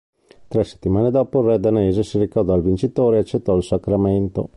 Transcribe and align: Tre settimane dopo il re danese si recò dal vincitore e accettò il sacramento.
Tre 0.47 0.63
settimane 0.63 1.11
dopo 1.11 1.41
il 1.41 1.45
re 1.49 1.59
danese 1.59 2.01
si 2.01 2.17
recò 2.17 2.41
dal 2.41 2.63
vincitore 2.63 3.17
e 3.17 3.19
accettò 3.19 3.55
il 3.55 3.61
sacramento. 3.61 4.49